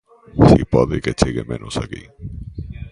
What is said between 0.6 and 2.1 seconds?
pode que chegue menos aquí...